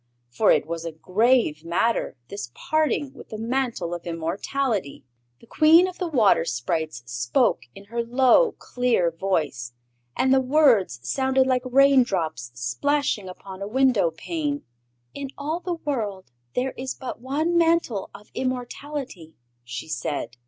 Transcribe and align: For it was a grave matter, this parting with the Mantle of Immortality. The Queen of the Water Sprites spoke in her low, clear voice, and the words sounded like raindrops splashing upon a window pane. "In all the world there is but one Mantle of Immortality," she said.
For 0.31 0.49
it 0.49 0.65
was 0.65 0.83
a 0.83 0.91
grave 0.91 1.63
matter, 1.63 2.17
this 2.27 2.49
parting 2.55 3.13
with 3.13 3.29
the 3.29 3.37
Mantle 3.37 3.93
of 3.93 4.07
Immortality. 4.07 5.05
The 5.39 5.45
Queen 5.45 5.87
of 5.87 5.99
the 5.99 6.07
Water 6.07 6.43
Sprites 6.43 7.03
spoke 7.05 7.65
in 7.75 7.83
her 7.85 8.01
low, 8.01 8.53
clear 8.57 9.11
voice, 9.11 9.73
and 10.17 10.33
the 10.33 10.41
words 10.41 10.99
sounded 11.03 11.45
like 11.45 11.61
raindrops 11.65 12.49
splashing 12.55 13.29
upon 13.29 13.61
a 13.61 13.67
window 13.67 14.09
pane. 14.09 14.63
"In 15.13 15.29
all 15.37 15.59
the 15.59 15.75
world 15.75 16.31
there 16.55 16.71
is 16.71 16.95
but 16.95 17.21
one 17.21 17.55
Mantle 17.55 18.09
of 18.11 18.31
Immortality," 18.33 19.35
she 19.63 19.87
said. 19.87 20.35